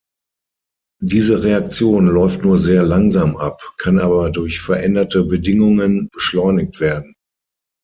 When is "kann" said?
3.77-3.99